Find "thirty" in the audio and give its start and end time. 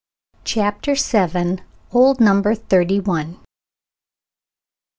2.55-3.01